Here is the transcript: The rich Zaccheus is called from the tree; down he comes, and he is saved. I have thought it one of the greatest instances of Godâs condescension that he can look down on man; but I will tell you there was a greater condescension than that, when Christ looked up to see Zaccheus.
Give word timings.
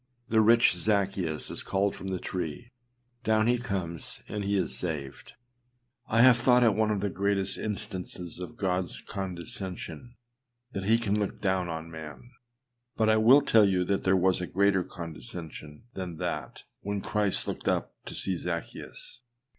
The 0.29 0.41
rich 0.41 0.73
Zaccheus 0.73 1.51
is 1.51 1.61
called 1.61 1.95
from 1.95 2.07
the 2.07 2.17
tree; 2.17 2.71
down 3.23 3.45
he 3.45 3.59
comes, 3.59 4.23
and 4.27 4.43
he 4.43 4.57
is 4.57 4.75
saved. 4.75 5.33
I 6.07 6.23
have 6.23 6.37
thought 6.37 6.63
it 6.63 6.73
one 6.73 6.89
of 6.89 7.01
the 7.01 7.09
greatest 7.11 7.59
instances 7.59 8.39
of 8.39 8.55
Godâs 8.55 9.05
condescension 9.05 10.15
that 10.71 10.85
he 10.85 10.97
can 10.97 11.19
look 11.19 11.39
down 11.39 11.69
on 11.69 11.91
man; 11.91 12.31
but 12.95 13.09
I 13.11 13.17
will 13.17 13.41
tell 13.43 13.69
you 13.69 13.85
there 13.85 14.17
was 14.17 14.41
a 14.41 14.47
greater 14.47 14.83
condescension 14.83 15.83
than 15.93 16.15
that, 16.17 16.63
when 16.79 17.01
Christ 17.01 17.47
looked 17.47 17.67
up 17.67 17.93
to 18.05 18.15
see 18.15 18.35
Zaccheus. 18.35 19.21